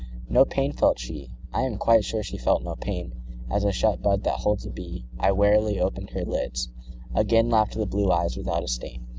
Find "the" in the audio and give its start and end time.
7.77-7.85